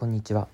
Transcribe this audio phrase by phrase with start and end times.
[0.00, 0.48] こんにちは。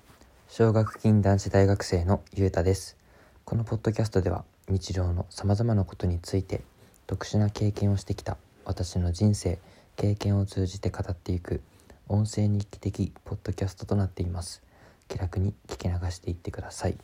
[0.49, 2.97] 奨学金男子大学生のゆうたです。
[3.45, 6.65] このポッドキャストでは日常のさまざまなことについて
[7.05, 9.57] 特殊な経験をしてきた私の人生
[9.95, 11.61] 経験を通じて語っていく
[12.09, 14.61] 音声日記的ポッドキャストとなっています。
[15.07, 16.97] 気楽に聞き流していってください。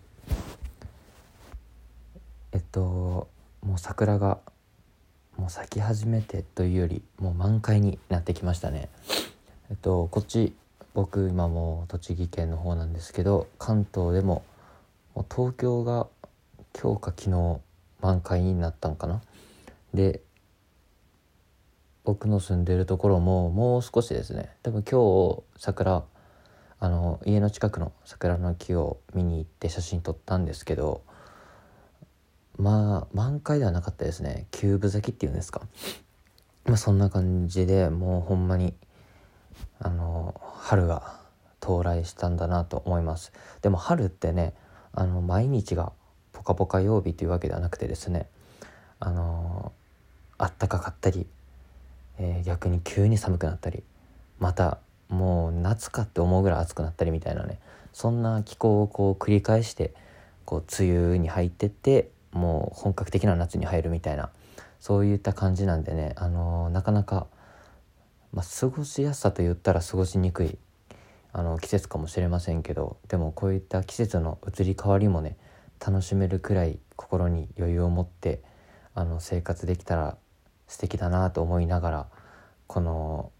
[2.51, 3.29] えっと
[3.61, 4.39] もう桜が
[5.37, 8.89] もう咲き始めてというよりもう満開になってきましたね。
[9.69, 10.53] えっとこっち
[10.93, 14.43] 僕今も栃木県の方なんですけど関東でも
[15.15, 16.07] もう東京が
[16.79, 17.59] 今日か昨日
[18.01, 19.21] 満開になったんかな。
[19.93, 20.21] で
[22.03, 24.49] 僕の住んでるところももう少しですね。
[24.61, 26.03] 多分今日桜
[26.79, 31.01] あの家の近くの桜の木を見に行って写真撮ったんですけど
[32.57, 34.47] まあ満開ではなかったですね。
[34.51, 35.61] キューブ咲きっていうんですか。
[36.65, 38.73] まあそんな感じでもうほんまに
[39.83, 41.19] あの春が
[41.61, 43.33] 到来したんだなと思います。
[43.61, 44.53] でも春ってね
[44.93, 45.91] あの毎日が
[46.31, 48.27] ポカポカ曜日というわけではなくてですね
[48.99, 49.73] あの
[50.37, 51.27] あったかかったり、
[52.17, 53.83] えー、逆に急に寒くなったり
[54.39, 57.59] またもう夏かって思うぐらい暑くなったりみたいなね
[57.91, 59.93] そんな気候をこう繰り返して
[60.45, 64.29] こう梅雨に入ってってもう本格的な夏に入るみたいな
[64.79, 67.27] そういった感じなんでね、あのなかなか
[68.33, 70.57] まあ、過ごしやすさと言ったら過ごしにくい
[71.33, 75.37] あの季節かもしれませんけどでもこういった季節の移り変わりもね
[75.85, 78.41] 楽しめるくらい心に余裕を持って
[78.95, 80.17] あの生活できたら
[80.67, 82.07] 素敵だなと思いながら
[82.67, 83.31] この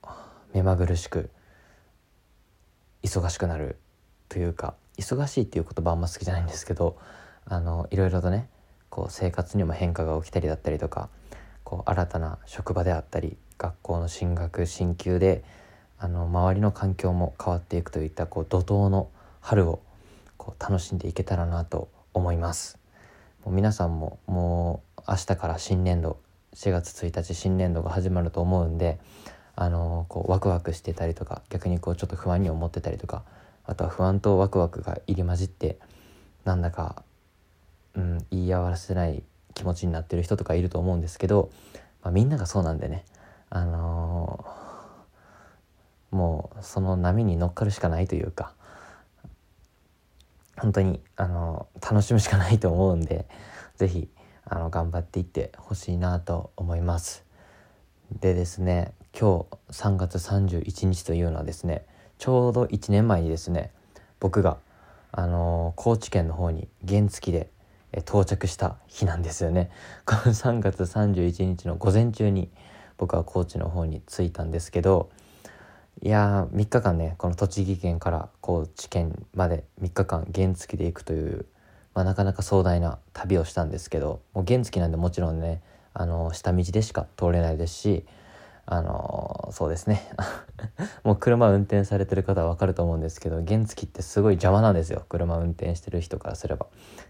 [0.53, 1.29] 目まぐるしく
[3.01, 3.77] 忙しくなる
[4.29, 6.97] というか忙しいっていう言葉あんま好きじゃないんですけど
[7.45, 8.47] あのいろいろとね
[8.89, 11.09] こう生活にも変化が起きたりだったりとか
[11.63, 15.41] こう新たな職場であったり学校の進学進級で
[15.97, 19.07] あの周りの環境も変わっていくといったこう怒涛の
[19.39, 19.79] 春を
[20.35, 22.77] こう楽しんでいけたらなと思います。
[23.45, 26.17] もう皆さんももう明日から新年度
[26.55, 28.99] 4月1日新年度が始まると思うんで
[29.55, 33.23] あのこうワクワクしてたりとか逆にこうちょっと不安に思ってたりとか
[33.65, 35.77] あとは不安とワクワクが入り混じって
[36.43, 37.03] なんだか、
[37.95, 41.49] うん、言い合わせない気持ちになってる人とかいると思うんですけど、
[42.01, 43.05] まあ、みんながそうなんでね。
[43.55, 48.55] あのー、もうその波に乗っかるしかないというか
[50.57, 53.27] 本当に、あのー、楽しむしかないと思うんで
[53.77, 54.09] 是非
[54.49, 57.23] 頑張っていってほしいなと思います。
[58.19, 61.85] でですね今日3月31日というのはですね
[62.17, 63.71] ちょうど1年前にですね
[64.19, 64.57] 僕が
[65.11, 67.51] あのー、高知県の方に原付で
[67.99, 69.69] 到着した日なんですよね
[70.05, 72.49] この3月31日の午前中に
[72.97, 75.09] 僕は高知の方に着いたんですけど
[76.01, 81.45] いやー3日間ねこの栃木県から高知県まで3日間原付で行くという、
[81.93, 85.61] まあ、なかなか壮大な旅をしたんですけどもう原付なんでもちろんね
[85.93, 88.05] あの下道でしか通れないですし
[88.65, 90.01] あのそうですね。
[91.03, 95.03] もう車運転されてる方は分かると思うんですけど原付ってすごい邪魔なんですよ。
[95.09, 96.67] 車運転してる人からすれば。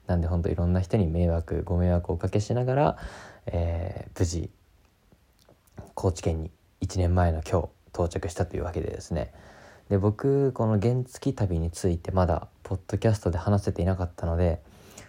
[0.08, 2.98] なんでほんといろんな人に迷惑ご迷惑をおかけしながら、
[3.46, 4.50] えー、無事
[5.94, 6.52] 高知県に
[6.82, 9.34] 1年前の今日到着したというわけでですね。
[9.90, 14.62] で僕この原付旅についてまだポッドキャストで話せていなかったので、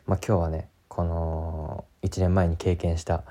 [0.06, 3.24] まあ、今日はねこの1年前に経験した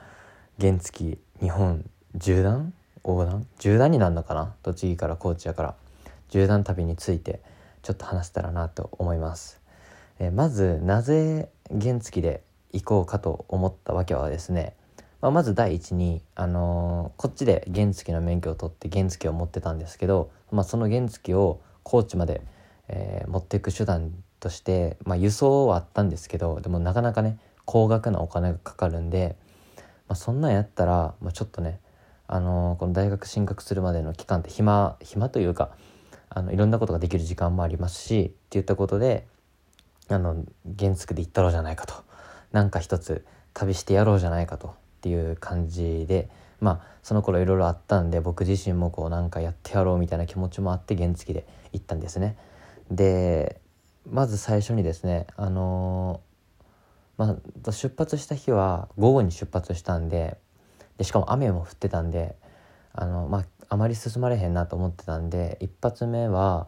[0.60, 1.86] 原付日本
[2.18, 2.74] 縦断？
[3.06, 3.46] 横断？
[3.58, 4.56] 縦断になるのかな？
[4.64, 5.76] 栃木から高知やから。
[6.30, 7.42] 縦断旅について
[7.84, 9.62] ちょっと話せたらなと思います。
[10.20, 14.74] えまずなぜ原付で行こうかと思ったわけはですね
[15.24, 22.42] まあ、まず第一に、あのー、こっちで原付の免許を取って原付を持ってたんですけど、まあ、その原付を高知まで、
[22.90, 29.38] えー、持っていく手段として、まあ、輸送はあったんですけどでもなかなかね高額なお金がかかるんで、
[30.10, 31.80] まあ、そんなんやったら、まあ、ちょっとね、
[32.28, 35.70] あのー、この大学進学するまでの期間って暇暇というか
[36.28, 39.26] あのいろんなことができる時間もありますしっていったことで
[40.10, 40.44] あの
[40.78, 41.94] 原付で行ったろうじゃないかと。
[42.52, 44.83] なんか一つ旅してやろうじゃないかと。
[45.04, 46.30] っていう感じで
[46.62, 52.38] まあその頃いろいろあったんで僕自身もこうなんかやってやろうみたいな気持ちもあって原付で行ったんですね。
[52.90, 53.60] で
[54.10, 60.38] まず最初にですねあのー、まあ、出発した日は午後に出発したんで
[60.98, 62.38] でしかも雨も降ってたんで
[62.94, 66.68] あの、まあ、あまり進まれへんなと思ってたんで一発目は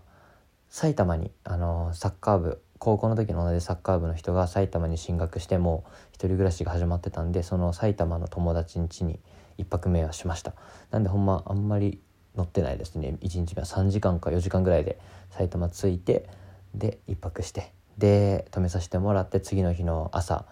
[0.67, 9.19] 埼玉にあのサッカー部高校の時の同じサッカー部の人が埼玉に進学しても一人暮らしが始まってたんでその埼玉の友達ん家に
[9.57, 10.53] 1泊目はしました。
[10.91, 12.01] なんでほんまあんまり
[12.35, 13.17] 乗ってないですね。
[13.21, 14.99] 1日目は3時間か4時間ぐらいで
[15.29, 16.27] 埼玉着いて
[16.73, 20.45] で1泊してで泊めさせてもらって次の日の朝、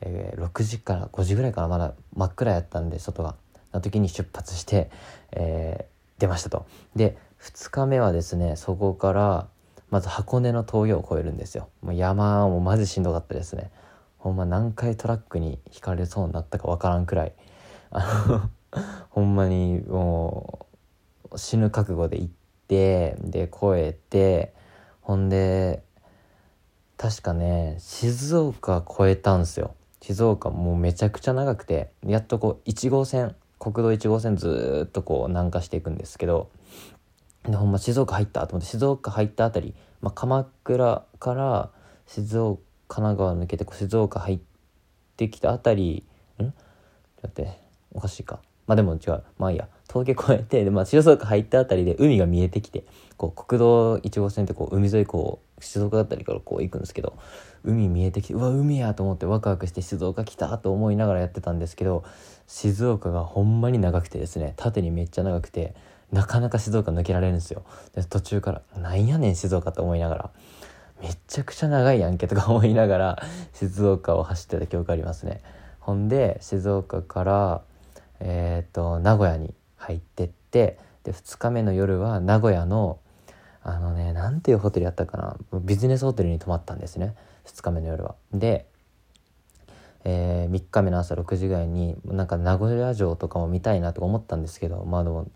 [0.00, 3.36] えー、6時から5時ぐらいからまだ真っ暗やったんで外が。
[3.72, 4.90] の時に出発して、
[5.32, 6.66] えー、出ましたと。
[6.96, 9.48] で2日目はですねそこから
[9.90, 11.68] まず箱根の峠を越えるんですよ。
[11.82, 13.70] もう山もマジしんどかったですね。
[14.18, 17.32] ほんま何回トラックにひかれそうになったかわからんくらい。
[17.90, 18.50] あの
[19.10, 20.66] ほんまにも
[21.32, 22.32] う死ぬ覚悟で行っ
[22.66, 24.52] てで越えて
[25.00, 25.82] ほんで
[26.98, 29.74] 確かね静岡越えたんすよ。
[30.00, 36.50] 静岡もうめちゃくちゃ長くてやっとこう1号線国道1号線ずっとこう南下していくんですけど
[37.50, 41.70] でほんま静岡入ったと思って静岡入ったあたり、まあ、鎌倉から
[42.06, 44.40] 静岡神奈川抜けて静岡入っ
[45.16, 46.04] てきたあたり
[46.40, 46.44] ん？
[46.44, 46.52] だ
[47.28, 47.60] って
[47.92, 48.40] おかしいか。
[48.66, 49.22] まあでも違う。
[49.38, 49.68] まあいいや。
[49.88, 52.84] 峠越えてで、まあ、静岡入ったあたりで海が見えてきて
[53.16, 57.18] こう国道1号線ってこう海沿いこう静岡あたりからこう行くんですけど
[57.64, 62.04] 海見えてきてうわ海やと思ってワクワクして静岡来たと思いながらやってたんですけど
[62.46, 65.74] 静岡がほんまに長くてですね縦にめっちゃ長くて
[66.12, 67.64] なかなか静岡抜けられるんですよ。
[67.94, 70.30] で途中から「なんやねん静岡」と思いながら。
[71.00, 73.22] めちゃくちゃ長いやんけとか思いながら
[73.52, 75.42] 静岡を走ってた記憶ありますね。
[75.80, 77.62] ほんで静岡から
[78.20, 82.98] えっ、ー、と名古屋に入ってってで2日目の夜は名古屋の
[83.62, 85.36] あのねなんていうホテルやったかな。
[85.60, 87.14] ビジネスホテルに泊まったんですね。
[87.46, 88.16] 2日目の夜は。
[88.32, 88.66] で、
[90.04, 95.28] えー、3日目の朝6時ぐらいになんか名古屋城とかも見たいなとか思ったんですけどまあでも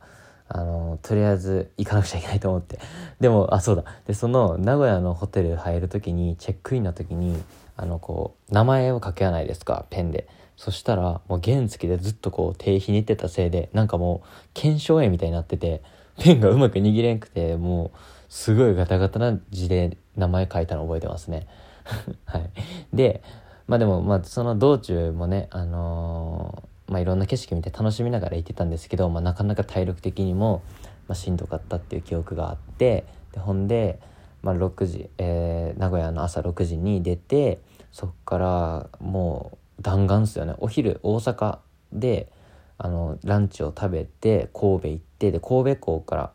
[0.54, 2.78] あのとりあえず行かなくちゃいけないと思って。
[3.20, 3.84] でもあそうだ。
[4.06, 7.42] でその名古屋のホテル入る時にチェックインの時に
[7.76, 10.28] あのこう名前を書けないですかペンで。
[10.58, 15.82] そしたらもう原付でずっとこう手ひねってたせいでなんかもう腱鞘炎みたいになってて
[16.18, 17.90] ペンがうまく握れんくてもう
[18.28, 21.48] すごいガタガタな字で名前書いたの覚えてますね。
[22.26, 22.50] はい。
[22.92, 23.22] で
[23.66, 30.62] まあでもまあその道中もねあのーまあ、いろんな景色見て楽しみながら行ってたんですけど、まあ、なかなか体力的にも、
[31.08, 33.98] まあ、しんどかったっていう記憶があってでほんで、
[34.42, 37.60] まあ、6時、えー、名古屋の朝6時に出て
[37.90, 40.54] そっからもう弾丸っすよね。
[40.58, 41.58] お昼大阪
[41.92, 42.30] で
[42.76, 46.32] あのランチを食べて神戸行ってで神戸港から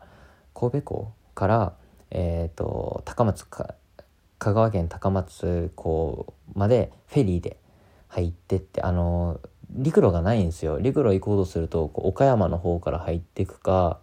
[0.54, 1.74] 神戸港から、
[2.10, 3.76] えーと、高松か
[4.40, 7.58] 香川県高松港までフェリーで
[8.08, 9.40] 入ってってあの
[9.72, 10.80] 陸路がないんですよ。
[10.80, 14.00] 陸路行こうとすると岡山の方から入っていくか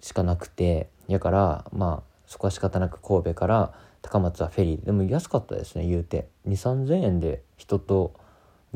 [0.00, 0.88] しかなくて。
[1.08, 4.84] やからまあそこは仕方なく神戸から高松はフェリー。
[4.84, 6.28] でも安かったですね言うて。
[6.48, 8.14] 2 3 0 0 0円で人と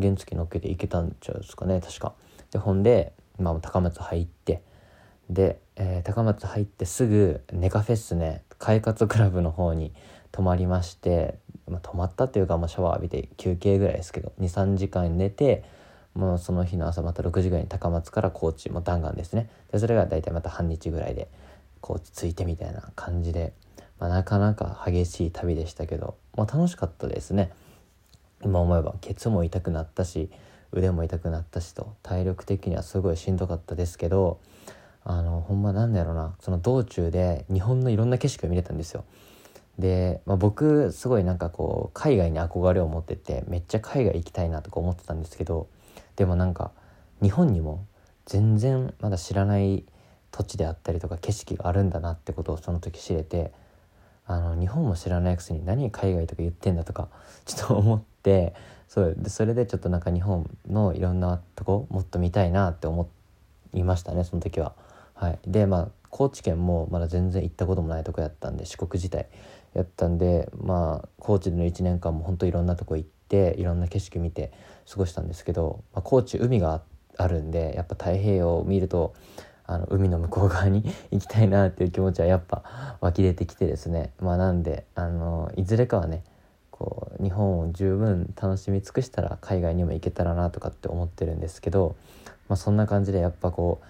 [0.00, 2.14] 原付乗っけて行けたんちゃうんですかね確か。
[2.50, 4.62] でほんで、まあ、高松入って。
[5.28, 8.42] で、えー、高松入ってすぐネカフェスね。
[8.58, 9.92] 快活クラブの方に
[10.32, 15.64] 泊まりまして、まあ、泊まったっていうか、まあ、シャワー浴びて休憩ぐらいですけど23時間寝て
[16.19, 21.29] もうその日の朝また6時ぐらいに高松から高知も弾丸ですねでそれが大体また半日ぐらいで
[21.81, 23.53] 高知着いてみたいな感じで、
[24.00, 27.53] まあ、なかなか激しい旅でしたけど、まあ、楽しかったですね
[28.43, 30.29] 今思えばケツも痛くなったし
[30.73, 34.41] 腕も痛くなったしと体力的にはすごいしんどかったですけど
[35.05, 39.05] あのほんまなんだろうなその道中で日本のいろんな景色を見れたんですよ。
[39.79, 45.69] で、まあ、僕すごいなんかこう海外に憧れを持っててめっちゃ海外行きたいなとか思ってたんですけど
[46.19, 46.72] でもなんか
[47.22, 47.87] 日本にも
[48.27, 49.84] 全然まだ知らない
[50.32, 53.53] 土地であったりとか景色があるんだなってことをその時知れて
[54.27, 57.08] あの日本も知らないくせに何海外とか言ってんだとか
[57.46, 58.53] ちょっと思って
[58.89, 63.08] そうでそれでちょっとなんか日本のいろんなとこもっと見たいなって思
[63.72, 64.75] いましたねその時は。
[65.15, 69.29] はい、でまあ高知県もまだ全然行ったこともないとこやったんで四国自体
[69.75, 74.53] やったんでまあ高知での1年間も本当いろんなとこ行っていろんな景色見て
[74.90, 76.82] 過ごしたんですけど、まあ、高知海が
[77.16, 79.14] あるんでやっぱ太平洋を見ると
[79.66, 84.12] あの海の向こう側に 行きたいなっていう気持ちはやっぱ湧き出てきてですね。
[84.18, 86.24] まあなんであのいずれかはね
[86.70, 91.96] こう日本を十分楽しみ尽くしたら海外にも行けたらなとかって思ってるんですけど、
[92.48, 93.80] まあ、そんな感じでやっぱこ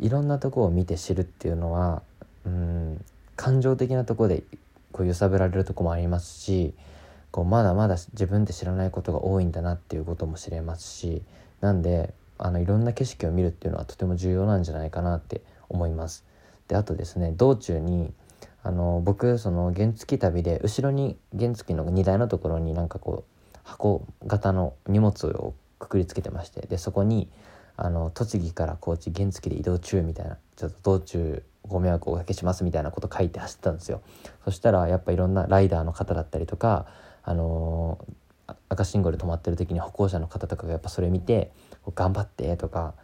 [0.00, 2.02] ういろんなとこを見て知るっていうのは
[2.44, 3.04] うん
[3.36, 4.42] 感情的なとこで
[4.92, 6.74] こう揺さぶられるとこもありますし
[7.30, 11.22] こうまだまだ自分で知らないことが多いんだなっていうことも知れますし
[11.60, 16.24] なんであのいろんな景色を見るっていうのはとても重要なんじゃないかなって思います。
[16.68, 18.12] であとですね道中に
[18.62, 27.28] あの僕その原付旅で後ろに原付の荷台のところになんかこう箱型の荷物をくくりつけてましてでそこに
[27.76, 34.02] あの栃木から高知原付で移動中みたいなちょっと道中ご迷惑をおかけしますみたいなこと書いて走ったんですよ
[34.44, 36.86] そしたらやっぱいろんなライダーの方だったりとか
[37.22, 37.98] あの、
[38.68, 41.52] 赤信号で止まってる時に歩行者の方とかがやっぱそれ見て
[41.94, 42.94] 「頑張って」とか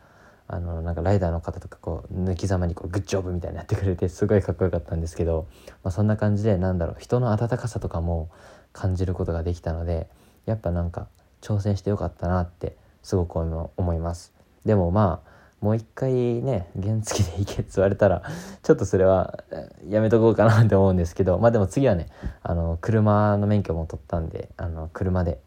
[0.49, 5.47] あのなんかライダーの方とかこう抜きざまにこうグッジョブみたいにやってくれてすごいかっこよかったんですけど、
[5.83, 8.31] まあ、そんな感じでなんだろう人の温かさとかも
[8.73, 10.09] 感じることができたので
[10.45, 11.09] やっぱなんか
[11.41, 14.33] 挑戦してよかったなってすごく思います。
[14.65, 15.36] でもまあ
[15.67, 18.23] もう一回ね原付で行けって言われたら
[18.63, 19.43] ちょっとそれは
[19.89, 22.07] やめとこうかなって思うんですけどまあでも次はね
[22.45, 25.41] あの車の免許も取ったんであの車で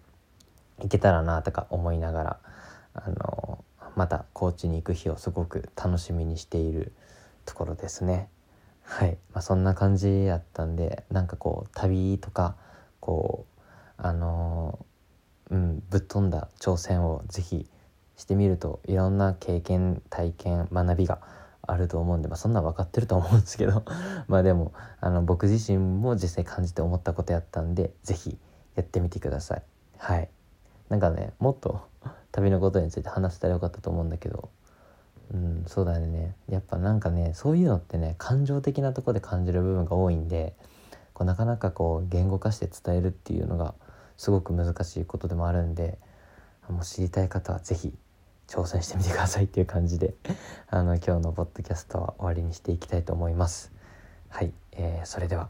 [0.79, 2.37] 行けたらなとか思いながら
[2.95, 3.63] あの
[3.95, 6.91] また高知に行く日をすごく楽しみにしている
[7.45, 8.27] ところですね。
[8.83, 12.57] はい、まあ、そんな感じやったんでなんかこう旅とか
[12.99, 13.61] こう
[13.95, 14.85] あの
[15.49, 17.69] うんぶっ飛んだ挑戦を是非
[18.19, 21.19] してみるといろんな経験体験学びが
[21.61, 23.85] あると思うんで、まあ、そんな分かってると思うんですけど
[24.27, 28.37] まあでもあの僕自身も実際感じて思ったことやったんで是非
[28.75, 29.63] やってみてください。
[29.97, 30.29] はい
[30.89, 31.81] なんかねもっと
[32.31, 34.49] 旅のことについて話せたらよかったと思うんだけど
[35.33, 40.55] うんそうだねやっぱなんかねそういうのってね感情的なとこで感じる部分が多いんで
[41.13, 43.75] こうなかなかこう言語化して伝えるっていうのが
[44.17, 45.97] すごく難しいことでもあるんで
[46.69, 47.93] もし知りたい方は是非
[48.49, 50.15] 挑戦してみてくださいっていう感じで
[50.69, 53.71] あの今日のポッドキャストは終わりにしていきたいと思います。
[54.27, 55.49] はい、えー、それでは